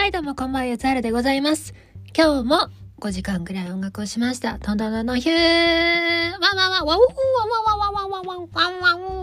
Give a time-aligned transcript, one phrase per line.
[0.00, 1.74] はい、どうもこんばんは、ゆつはるでございます。
[2.16, 2.70] 今日も
[3.00, 4.58] 5時間くらい音楽をしました。
[4.58, 7.28] トントントントンヒューワンワンワンワンワンワン
[7.68, 9.14] ワンワンワンワンワンワンワンワンワ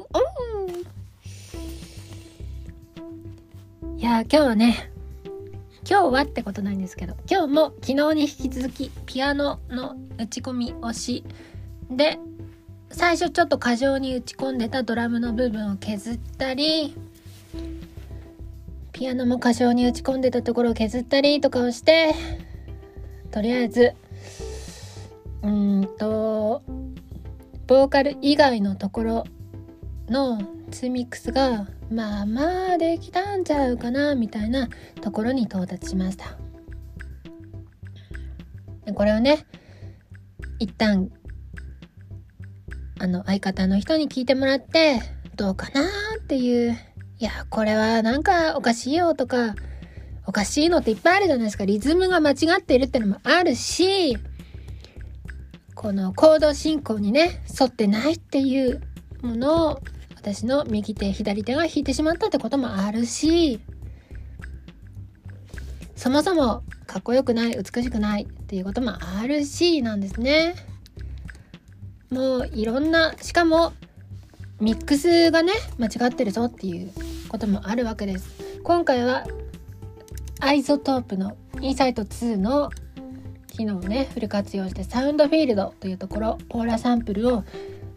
[0.00, 0.04] ン
[3.98, 4.90] いやー、今日はね、
[5.86, 11.24] 今日はってことないんですけど、今日も昨日に引き続きピアノの打ち込み押し
[11.90, 12.18] で、
[12.90, 16.96] 最初ちょっと過剰に打ち込んでたドラムの部分を削ったり、
[18.96, 22.14] ピアノも過剰に打ち込んでたところを削ったりとかをして
[23.30, 23.92] とりあえず
[25.42, 26.62] うんと
[27.66, 29.24] ボーカル以外のところ
[30.08, 34.70] のツミックスがまあまあできたんちゃうかなみたいな
[35.02, 36.38] ところに到達しました。
[38.86, 39.44] でこれをね
[40.58, 41.10] 一旦
[42.98, 45.02] あの相方の人に聞いてもらって
[45.34, 45.82] どうかな
[46.18, 46.78] っていう
[47.18, 49.54] いや、これはなんかおかしいよとか、
[50.26, 51.64] おかしいのっていっぱいあるじゃないですか。
[51.64, 54.18] リズムが間違っているってのもあるし、
[55.74, 58.82] このコード進行にね、沿ってないっていう
[59.22, 59.80] ものを
[60.16, 63.60] 私の右手、左手が弾いてしまったってこともあるし、
[65.94, 70.54] そもそもかっこよくない、美しくないっていうこともあるし、なんですね。
[72.10, 73.72] もういろんな、しかも
[74.60, 76.90] ミックスがね間違ってるぞっていう
[77.28, 78.42] こともあるわけです。
[78.62, 79.26] 今回は
[80.40, 82.70] iZotope の Insight 2の
[83.48, 87.44] 機能をねフル活用して Sound Field というところ Polar Sample を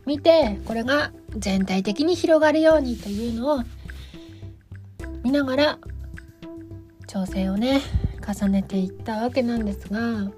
[0.05, 3.63] 見てこれが全体的に広がるようにというのを
[5.23, 5.79] 見ながら
[7.07, 7.81] 調整をね
[8.25, 10.31] 重ねていったわけなんですが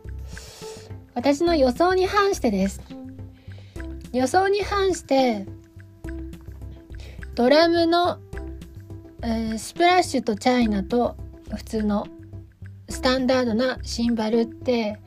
[1.14, 2.82] 私の予想に反してです。
[4.14, 5.46] 予想に反して
[7.36, 8.20] ドラムの、
[9.24, 11.16] えー、スプラッシュとチャイナと
[11.56, 12.08] 普通の
[12.90, 15.00] スタンダードなシンバルって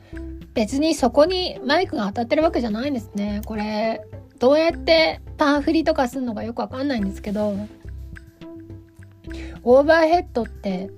[0.53, 3.41] 別にそこにマイクが当たってるわけじゃないんですね。
[3.45, 4.01] これ
[4.39, 7.55] どうやってパン振りとかするのかよくわかんないんですけど
[9.63, 10.91] オーバーヘッドって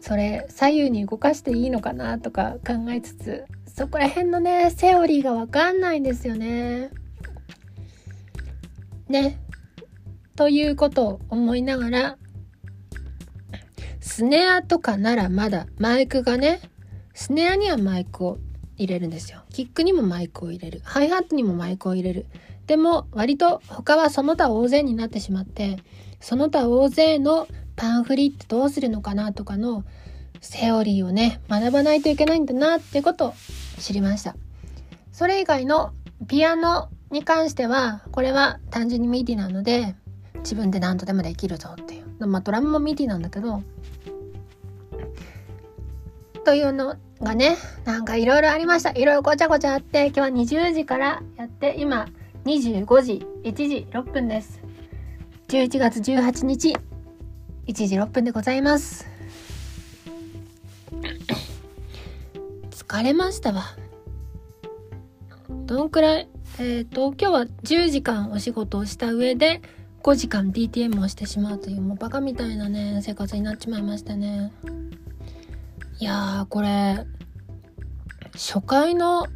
[0.00, 6.90] それ左右に動かしていいのかなとか考えつつそこら辺のねセオリーがわかんないんですよね。
[9.08, 9.38] ね
[10.40, 12.16] ということを思いながら、
[14.00, 16.62] スネアとかならまだマイクがね、
[17.12, 18.38] スネアにはマイクを
[18.78, 19.42] 入れるんですよ。
[19.52, 20.80] キックにもマイクを入れる。
[20.82, 22.24] ハイハットにもマイクを入れる。
[22.66, 25.76] でも割と他はその他大勢になってしまって、
[26.20, 27.46] その他大勢の
[27.76, 29.84] パン振りってどうするのかなとかの
[30.40, 33.34] セオリーをね、学ばないといけないんだなってことを
[33.78, 34.36] 知りました。
[35.12, 35.92] それ以外の
[36.28, 39.96] ピアノに関しては、これは単純に MIDI なので、
[40.40, 42.26] 自分で何とでもできるぞっていう。
[42.26, 43.62] まあドラムも MIDI なんだけど。
[46.44, 48.90] というのがねなんかいろいろありました。
[48.90, 52.08] いろいろごちゃごちゃあって今日は20時からやって今
[52.44, 54.60] 25時1時6分です。
[55.48, 56.76] 11月18日
[57.66, 59.06] 1時6分でございます。
[62.70, 63.64] 疲れましたわ。
[65.66, 69.62] どんくらいえっ、ー、と今日は10時間お仕事をした上で
[70.02, 74.52] 5時間 DTM をしてしまうというもうバカみたいなね生活になっちまいましたね。
[75.98, 77.04] いやーこれ
[78.32, 79.26] 初回の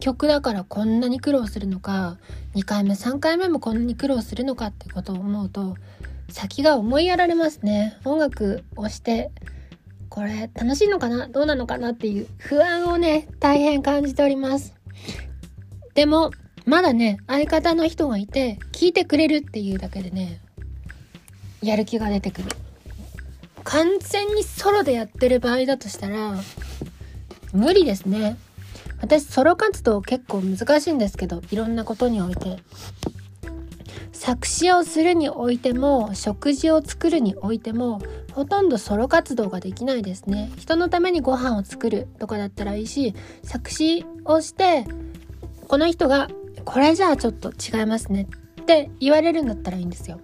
[0.00, 2.18] 曲だからこんなに苦労するのか
[2.56, 5.76] 2回目3回目もこんなに苦労するのかってことを思うと
[6.28, 7.96] 先が思いやられますね。
[8.04, 9.30] 音楽をして
[10.08, 14.74] これ楽しいのかなどうなのかなっていう不安をね大変感じております。
[15.94, 16.32] でも
[16.66, 20.40] まだね、相方の人がいて、聞いてくれるっていうだけでね、
[21.62, 22.48] やる気が出てくる。
[23.64, 26.34] 完全にソロでやってる場合だとしたら、
[27.52, 28.36] 無理ですね。
[29.00, 32.58] 私、ソロ活動結構難しいんですけど、いろんなことにおいて。
[34.12, 38.00] 作詞をするにおいても、食事を作るにおいても、
[38.32, 40.50] ほとんどソロ活動ができないですね。
[40.56, 44.86] 人のためにご飯を作るとかだったらいいし、作詞をして、
[45.68, 46.28] この人が
[46.64, 48.28] これじゃあちょっと違いますね
[48.60, 50.20] って言われるんだったらいいんですよ。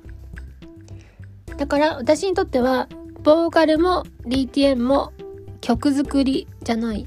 [1.56, 2.88] だから私にとっては
[3.22, 5.12] ボーカルも DTM も
[5.60, 7.06] 曲作りじゃない。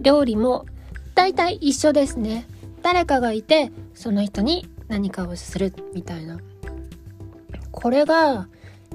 [0.00, 0.66] 料理も
[1.14, 2.46] 大体一緒ですね。
[2.82, 6.38] 誰かがいてその人に何かをするみたいな。
[7.70, 8.48] これが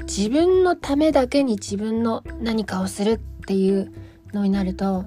[0.04, 3.94] 自分のためだけに自分の何かをするっていう
[4.34, 5.06] のになると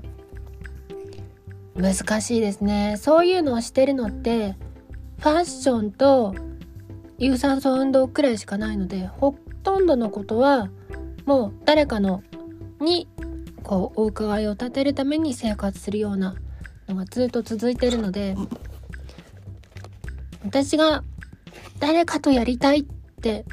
[1.74, 2.96] 難しいですね。
[2.98, 4.56] そういうのをしてるのって
[5.18, 6.34] ファッションと
[7.18, 10.70] 有酸素運動くらいしかないのでほとんどのことは
[11.24, 12.22] もう誰かの
[12.80, 13.08] に
[13.62, 16.34] こうお伺いを立てるために生活するような
[16.88, 18.36] のがずっと続いてるので
[20.44, 21.04] 私が
[21.78, 22.84] 誰かとやりたいっ
[23.20, 23.44] て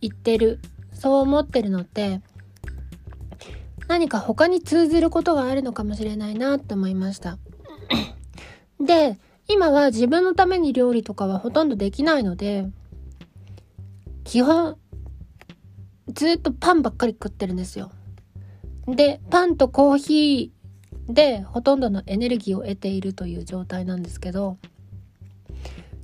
[0.00, 0.60] 言ってる
[0.92, 2.22] そう思ってるのって
[3.88, 7.38] 何か他に通ずることがあるのかもしれないなって思いました
[8.80, 9.18] で
[9.48, 12.66] 今は自分のために料理とかはほとんどできないので
[14.24, 14.76] 基本
[16.12, 17.90] ずっとパンばっかり食ってるんですよ
[18.86, 24.58] でパンとコーヒーでほとんどのエネルギーを得ているという状態なんですけど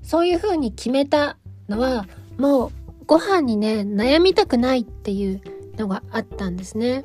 [0.02, 1.36] そういう風に決めた
[1.68, 2.06] のは
[2.38, 2.70] もう
[3.06, 5.40] ご飯にね悩みたくないっていう
[5.76, 7.04] のがあったんですね。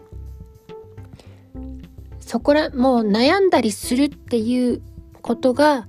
[2.27, 4.81] そこらもう悩んだりするっていう
[5.21, 5.87] ことが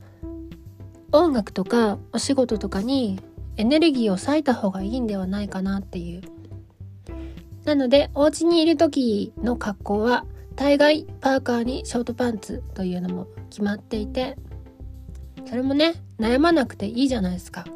[1.11, 3.21] 音楽とかお仕事とかに
[3.57, 6.23] エネルギーを割いた方がいいんではないかなっていう。
[7.65, 10.25] なのでお家にいる時の格好は
[10.55, 14.39] 大概パーカーにショートパンツというのも決まっていて
[15.45, 17.67] それもね悩まなくていいじゃないですか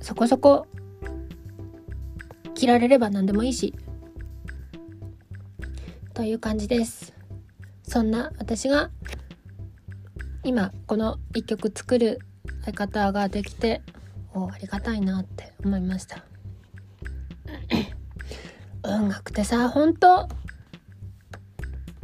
[0.00, 0.66] そこそこ
[2.54, 3.74] 着られれば何でもいいし
[6.14, 7.12] という感じです。
[7.82, 8.90] そんな私が
[10.44, 12.20] 今この一曲作る
[12.64, 13.82] 相方ができて
[14.34, 16.24] おありがたいなって思いました。
[18.82, 20.28] 音楽ってさ本当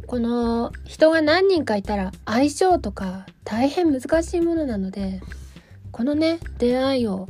[0.05, 5.21] この人が何人かいたら相性とか大変難しいものなので
[5.91, 7.27] このね出会いを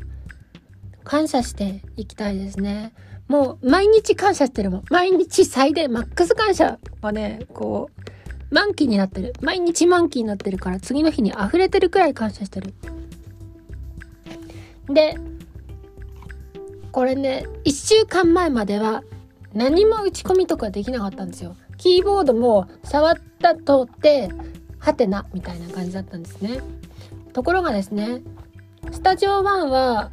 [1.04, 2.94] 感謝していきたいですね。
[3.28, 4.84] もう毎日感謝してるもん。
[4.90, 7.90] 毎日最大マックス感謝はねこ
[8.52, 9.34] う満期になってる。
[9.42, 12.74] 毎日満期になってるから次の日に溢れてるくらい感謝してる。
[14.90, 15.18] で
[16.92, 19.04] これね1週間前までは
[19.54, 21.56] 何も打ち込みとかできなかったんですよ。
[21.78, 24.30] キーボードも触ったとって
[24.80, 26.62] はてなみたいな感じだったんですね。
[27.34, 28.22] ところがですね
[28.92, 30.12] スタジオ1は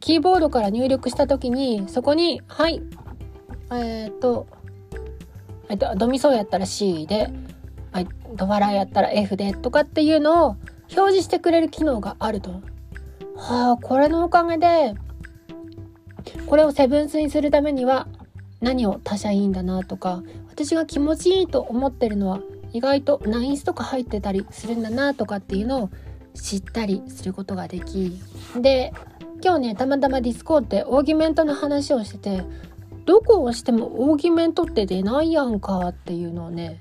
[0.00, 2.82] キーボードから入力した時にそこにはい
[3.72, 4.46] えっ、ー、と
[5.68, 7.28] えっとドミソやったら C で、
[7.92, 10.56] はい、ドバラやったら F でとかっていうのを
[10.96, 12.50] 表示してくれる機能があると。
[13.36, 14.94] はあこれのおかげで
[16.46, 18.06] これをセブンスにするためには
[18.60, 22.40] 何を足しゃいいんだなとか私が気持ちいいと思ってるのは
[22.72, 25.90] 意外とナインスとか入ってたりするんだなとかっていうのを
[26.34, 28.20] 知ったりすることができ
[28.60, 28.92] で
[29.42, 32.44] 今日ねたまたま Discord でオーギュメントの話をしてて
[33.06, 36.80] どこを押してもオーギュメントって出ないやんかっていうのをね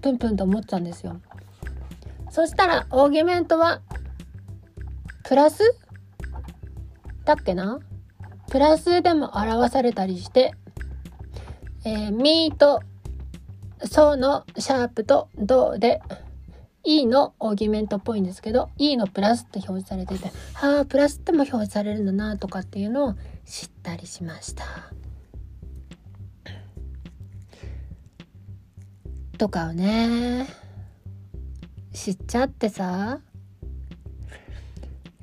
[0.00, 1.20] プンプンと思ったんですよ。
[2.30, 3.80] そしたらオーギュメントは
[5.24, 5.62] プラス？
[7.24, 7.80] だっけな？
[8.50, 10.54] プラスでも表されたりして
[11.84, 12.80] えー、ミーと
[13.84, 16.00] ソのシャープとドで
[16.84, 23.14] E のオーギュメントっぽいんですけど E のプラスって表示されててはあプラスっても表示されるんだなとかっていうのを
[23.44, 24.64] 知ったりしました
[29.38, 30.46] とかをね
[31.92, 33.20] 知っちゃってさ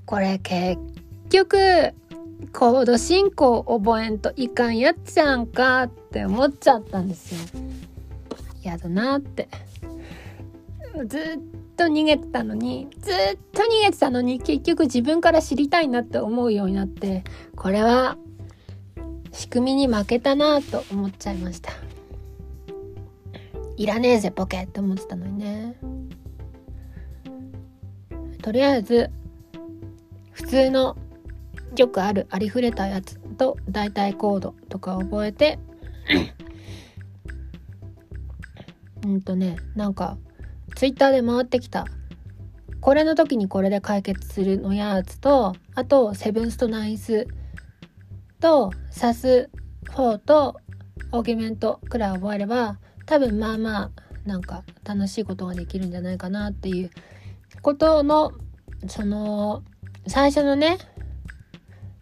[0.06, 0.82] これ結
[1.30, 1.94] 局
[2.54, 7.62] コード進行覚えんといかんやっちゃうんかって思っちゃったんですよ。
[8.64, 9.48] やだなって。
[11.08, 11.22] ずっ
[11.78, 13.16] と逃げてたのにずっ
[13.54, 17.24] と逃げてたのに結局自分から知りたいなって思うようになって
[17.56, 18.18] これは
[19.32, 21.72] 仕組みに負けたなと思っちゃいました。
[23.78, 25.78] いらねえぜボケって思ってたのにね。
[28.42, 29.10] とりあえず
[30.32, 30.98] 普通の
[31.78, 35.60] よくあるありふれたやつと代替コードとか覚えて
[39.04, 40.18] うんとねなんか
[40.76, 41.86] ツイッターで回ってきた。
[42.82, 47.28] これの時にこれで解決するのやつとあとセブンスとナイス
[48.40, 49.50] とサス
[49.90, 50.56] 4と
[51.12, 53.92] オーギュメントくらい覚えれば多分まあまあ
[54.26, 56.92] なんか楽しいことができるんじゃないかなっていう
[57.62, 58.32] ことの
[58.88, 59.64] その
[60.08, 60.78] 最初のね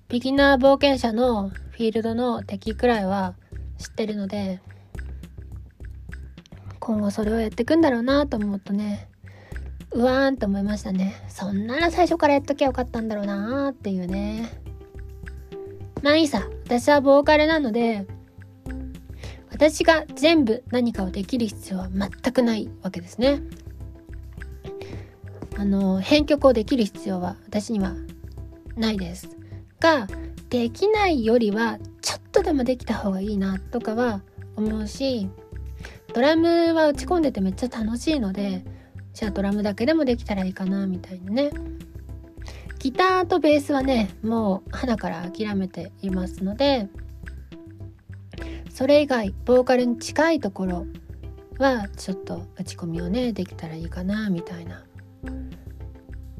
[0.09, 3.35] ビギナー冒険者のフィールドの敵くらいは
[3.77, 4.61] 知ってるので
[6.87, 9.09] 今後それをやっていくんだろうなと思うとね
[9.91, 11.15] うわーんと思いましたね。
[11.27, 14.61] そんなら最初からやっときゃよかったんだろうなーっていうね。
[16.01, 18.07] まあいいさ私はボーカルなので
[19.51, 23.41] 私が全部何かをできる必要は全くないわけですね。
[25.57, 27.95] あの編曲をできる必要は私には
[28.77, 29.27] ないです。
[29.81, 30.07] が
[30.49, 34.21] できないよりはちょっとでもできた方がいいなとかは
[34.55, 35.29] 思うし
[36.17, 38.65] ドラムは打ち込んでてめっちゃ楽しいので
[39.13, 41.51] じゃあドラムだけでもできたらいいかなみたいなね。
[42.79, 46.87] ギターとベースはねもう花から諦めていますので
[48.71, 50.87] それ以外ボーカルに近いところ
[51.59, 54.85] はちょっと打ち込みをねできたらいいかなみたいな。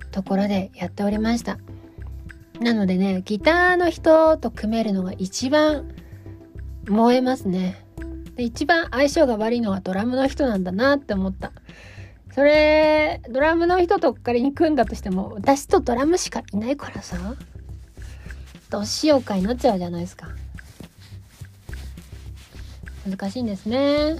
[0.09, 1.59] ところでやっておりました。
[2.59, 5.87] なのでねギターの人と組めるのが一番
[6.87, 7.86] 燃えますね。
[8.37, 11.51] で一番相性が悪いのはドラムの人なんだなって思った。
[12.33, 17.17] それドラムの人と仮に組んだとしても私とドラムしかいないからさ。
[18.69, 20.27] どうしようかになっちゃうじゃないですか。
[23.09, 24.17] 難しいんですね。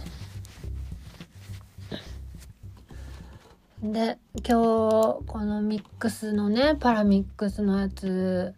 [3.84, 8.56] で今日このミックスのねパラミックスのやつ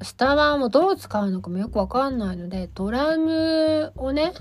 [0.00, 4.32] 下はもうどう使うのかもよくわかんないのでドラムをね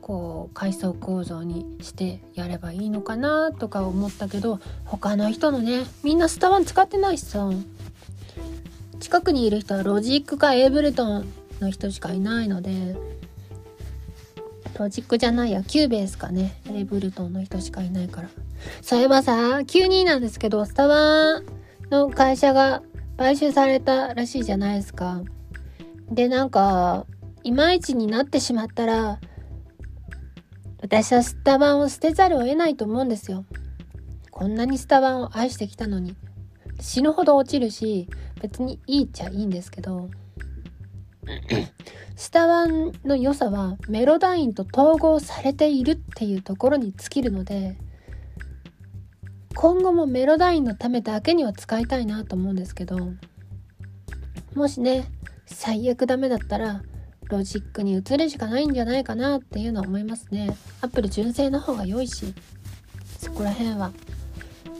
[0.00, 7.48] こう階層構造にしてやればいいのかなとか思ったけど他の人のねみんなスタワン使ってないしさ。
[9.02, 11.26] 近くにいる人はロジックか Ableton
[11.62, 12.96] の人しかいないので
[14.78, 16.60] ロジックじゃないや Cubase かね。
[16.70, 18.30] Ableton の人しかいないから。
[18.80, 21.42] そういえばさ急になんですけどスタバ
[21.90, 22.82] の会社が
[23.16, 25.22] 買収されたらしいじゃないですか。
[26.10, 27.06] でなんか
[27.44, 29.20] いまいちになってしまったら
[30.80, 33.44] 私はスタバを捨てざるを得ないと思うんですよ。
[34.30, 36.16] こんなにスタバを愛してきたのに。
[36.80, 38.08] 死ぬほど落ちるし
[38.40, 40.08] 別にいいっちゃいいんですけど。
[42.16, 47.76] スタワンの良さはメロダインと統合されているっていうところに尽きるので
[49.54, 52.98] 今後も Melodyne のためだけには使いたいなと思うんですけど
[54.54, 55.04] もしね
[55.46, 56.82] 最悪ダメだったら
[57.28, 60.54] ロジックに移るしかないんじゃないかなっていうのは思いますね。
[60.82, 62.34] アップル純正の方が良いし
[63.18, 63.92] そこら辺は。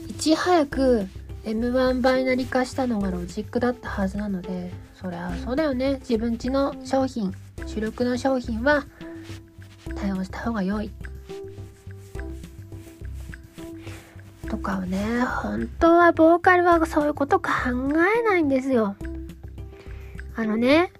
[0.07, 1.07] いち早く
[1.43, 5.99] M1 バイナリ化したのがロジックだったはずなのでそりゃそうだよね。
[5.99, 7.33] 自分ちの商品
[7.65, 8.85] 主力の商品は
[9.95, 10.91] 対応した方が良い。
[14.49, 17.49] とかね本当はボーカルはそういうこと考
[18.19, 18.95] えないんですよ。
[20.35, 20.93] あのね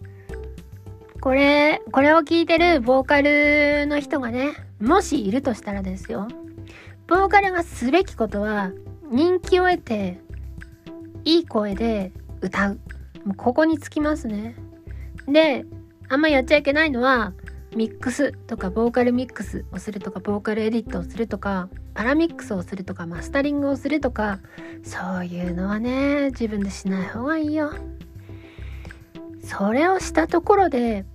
[1.21, 6.27] これこれを聞いてるボーカルの人がねもしいるとしたらですよ。
[7.07, 8.71] ボーカルがすべきことは
[9.09, 10.19] 人気を得て
[11.25, 12.11] いい声で
[12.41, 12.79] 歌う。
[13.25, 14.55] もうここにつきますね。
[15.27, 15.65] で、
[16.09, 17.33] あんまやっちゃいけないのは、
[17.75, 24.39] ミックスとかボーカルミックスをするとかボーカルエディットをするとかパラミックスをするとかマスタリングをするとか
[24.83, 27.71] そういうのはね自分でしない方がいいよ
[29.43, 31.05] それをしたところで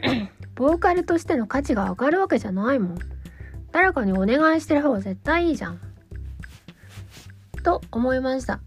[0.54, 2.98] ボーカルとしての価値が上がるわけじゃないもん
[3.72, 5.80] 誰かにお願いしてる方が絶対いいじゃん
[7.62, 8.60] と思いました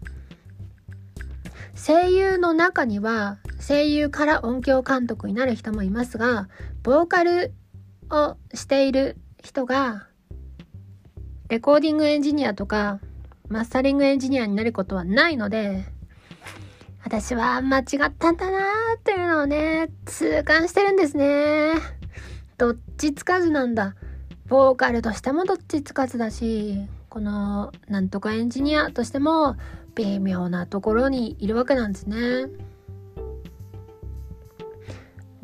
[1.76, 6.48] 声優の中には声優から音響監督になる人もいますが
[6.82, 7.52] ボーカル
[8.10, 10.08] をしている人が
[11.48, 12.98] レコーディングエンジニアとか
[13.48, 15.84] マスタリングエンジニアになることはないので
[17.04, 21.74] 私は間違ったんだなーっていうのをね痛感してるんですね。
[22.58, 23.94] どっちつかずなんだ。
[24.48, 29.56] ボーカルとしてもどっちつかずだしこのなんとかエンジニアとしても
[29.96, 32.48] 微妙なところにいるわけなんですね。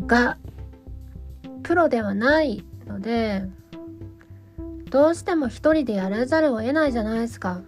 [0.07, 0.39] が
[1.63, 3.45] プロではないので
[4.91, 7.63] どうしても一人でやらざるを得ないじゃないですか。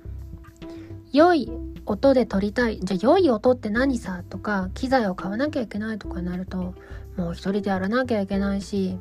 [1.12, 1.50] 良い
[1.86, 4.22] 音で撮りたいじゃあ良い音って何さ？
[4.28, 6.74] とか機材を買わなきゃいけないとかになると
[7.16, 8.98] もう一人でやらなきゃいけないし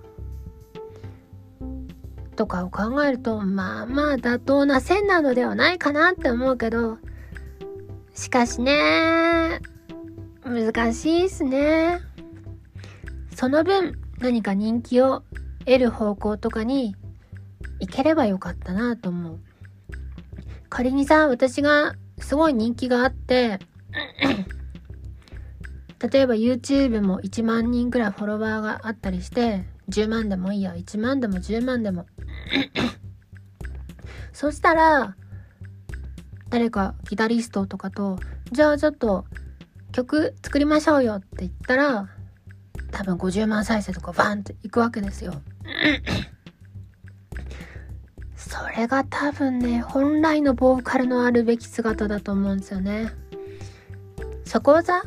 [2.35, 6.97] とかを考えるとまあまあ妥当な線なのではないかなって思うけど
[8.13, 9.59] しかしね、
[10.43, 11.99] 難しいっすね。
[13.35, 15.23] その分、何か人気を
[15.65, 16.95] 得る方向とかに
[17.79, 19.39] 行ければよかったなと思う。
[20.69, 23.59] 仮にさ、私がすごい人気があって、
[26.11, 32.05] 例えば YouTube も1万人くらいフォロワーがあったりして、10万でもいいや、1万でも10万でも。
[34.33, 35.15] そしたら、
[36.53, 38.19] 誰かギタリストとかと
[38.51, 39.25] じゃあちょっと
[39.91, 42.09] 曲作りましょうよって言ったら
[42.91, 45.33] 多分50万再生とかバンっていくわけですよ。
[48.37, 53.11] それが多分ね本来のボーカルのあるべき姿だと思うんですよね。
[54.45, 55.01] そこをさ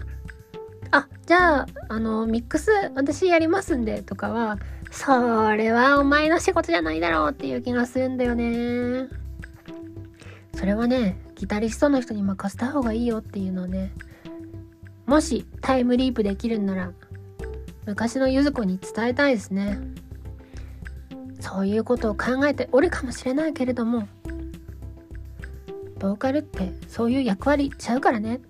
[0.90, 4.58] あじゃああのミックス私やりますんでとかは
[4.90, 9.06] それはお前の仕事じゃないだろうっていう気がするんだよね。
[10.56, 13.92] それはねギタリストの人に任せた方がいいよっていうのをね
[15.06, 16.92] もしタイムリープできるんなら
[17.86, 19.78] 昔のゆず子に伝えたいですね。
[21.38, 24.08] そういうことを考えておるかもしれないけれども
[26.00, 28.40] ボーカルってそういう役割ちゃうからね。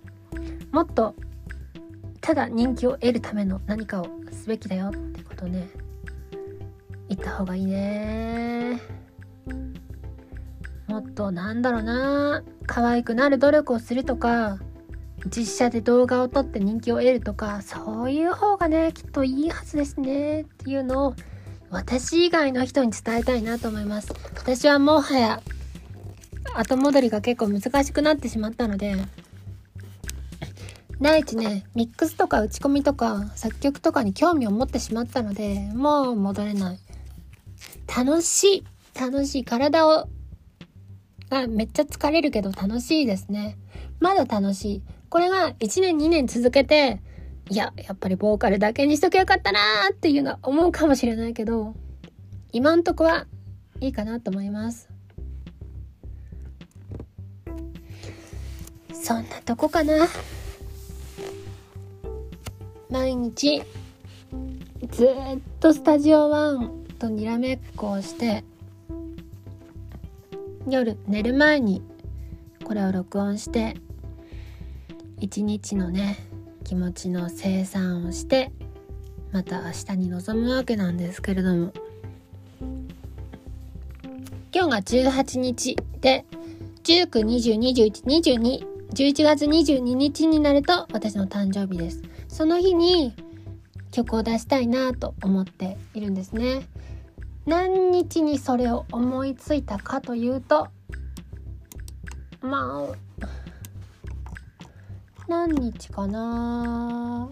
[0.72, 1.14] もっと
[2.20, 5.68] ただ人気を得るための何かをすべきだよってことね。
[7.08, 8.80] 言った方がいいね。
[10.88, 12.42] もっとなんだろうな。
[12.66, 14.58] 可愛くなる努力をするとか
[15.26, 21.14] 実写で動画を撮って人気を得るとかそういう方がねきっといいはずですねっていうのを
[21.70, 24.12] 私以外の人に伝えたいなと思います。
[24.36, 25.42] 私はもはや
[26.54, 28.94] 後戻りが結構難しくなってしまったので
[31.00, 36.78] 第一ねミックスとか打ち込みとか作曲とかに興味を持ってしまったのでもう戻れない。
[37.94, 38.64] 楽しい
[38.98, 39.44] 楽しい。
[39.44, 40.08] 体を
[41.30, 43.58] がめっちゃ疲れるけど楽しいですね
[44.00, 47.00] まだ楽しいこれが1年2年続けて、
[47.48, 51.74] いや、やっぱりボーカルだけにしとけよかったなーっていうのは思うかもしれないけど、
[52.52, 53.26] 今んとこは
[53.80, 54.88] いいかなと思います。
[58.92, 60.08] そんなとこかな。
[62.90, 63.62] 毎日、
[64.90, 65.08] ずっ
[65.60, 68.42] とスタジオ1とにらめっこをして、
[70.68, 71.82] 夜寝る前に
[72.64, 73.76] これを録音して
[75.20, 76.18] 一日のね
[76.64, 78.50] 気持ちの生産をして
[79.32, 81.72] また明日に臨むわけなんですけれども。
[84.52, 86.24] 今日が18日で
[86.84, 92.02] 19202122 11月22日になると私の誕生日です。
[92.28, 93.14] その日に
[93.90, 96.66] 曲を出したいなと思っているんですね。
[97.46, 100.68] 何日にそれを思いついたかというと
[102.40, 103.16] まあ
[105.28, 107.28] 何日かな。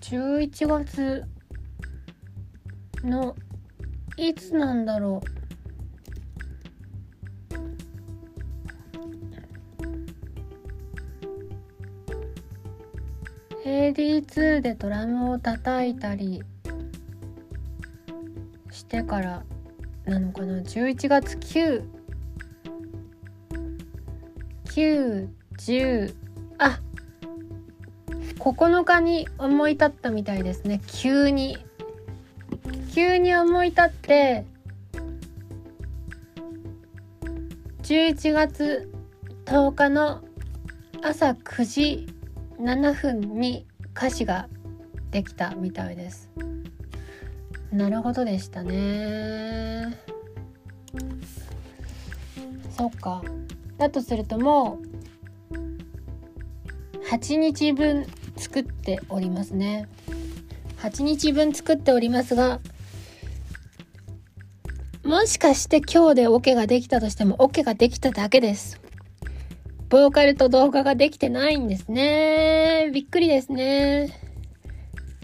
[0.00, 1.24] 11月
[3.02, 3.34] の
[4.16, 5.26] いつなんだろう。
[13.68, 16.42] AD2 でドラムを叩いたり
[18.70, 19.44] してから
[20.04, 20.60] なのかな。
[20.60, 21.36] 11月
[24.68, 26.14] 910
[26.58, 26.80] あ
[28.38, 30.80] 9日に思い立ったみたいですね。
[30.86, 31.65] 急に。
[32.96, 34.46] 急に思い立って
[37.82, 38.90] 11月
[39.44, 40.24] 10日の
[41.02, 42.06] 朝9時
[42.58, 44.48] 7分に歌詞が
[45.10, 46.30] できたみたいです。
[47.70, 49.94] なるほどでしたね。
[52.70, 53.22] そっか。
[53.76, 54.80] だとするとも
[55.50, 58.06] う8日分
[58.38, 59.86] 作っておりますね。
[60.78, 62.58] 8日分作っておりますが
[65.16, 68.78] もしかして今日でオ、ケができたとしてもオ、ケができただけです
[69.88, 72.90] ボーカルと動画ができてないんですね。
[72.92, 74.10] びっくりですね。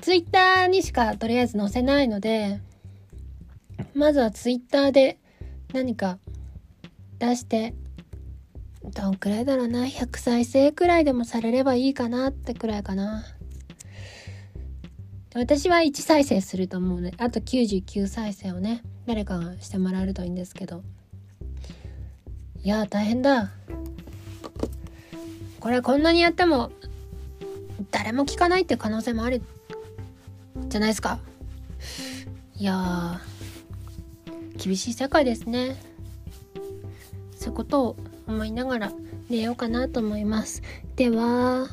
[0.00, 2.62] ツイッターにしかとりあえず載せないので、
[3.92, 5.18] まずはツイッターで
[5.74, 6.18] 何か
[7.18, 7.74] 出して、
[8.94, 13.24] どんくらいだろうな、100再生くらいでもされればいいかなってくらいかな。
[15.34, 20.82] 私は1再生すると思うので、あと99再生をね、誰かがしてもらえるといいんですけど。
[22.62, 23.50] いや大変だ。
[25.62, 26.72] これこんなにやっても
[27.92, 29.42] 誰も聞かないって可能性もある
[30.68, 31.20] じゃないですか
[32.56, 33.20] いや
[34.56, 35.76] 厳しい世界ですね
[37.36, 38.92] そういうことを思いながら
[39.28, 40.62] 寝ようかなと思います
[40.96, 41.68] では